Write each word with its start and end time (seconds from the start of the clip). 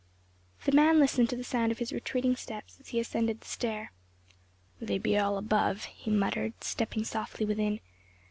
The 0.65 0.71
man 0.71 0.97
listened 0.99 1.29
to 1.29 1.35
the 1.35 1.43
sound 1.43 1.71
of 1.71 1.77
his 1.77 1.93
retreating 1.93 2.35
steps 2.35 2.79
as 2.79 2.87
he 2.87 2.99
ascended 2.99 3.39
the 3.41 3.45
stair. 3.45 3.91
"They 4.79 4.97
be 4.97 5.15
all 5.15 5.37
above," 5.37 5.83
he 5.85 6.09
muttered, 6.09 6.53
stepping 6.63 7.03
softly 7.03 7.45
within. 7.45 7.81